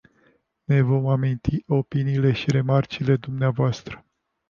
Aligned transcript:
Ne 0.67 0.81
vom 0.83 1.07
aminti 1.07 1.63
opiniile 1.67 2.31
și 2.33 2.51
remarcile 2.51 3.15
dvs. 3.15 3.83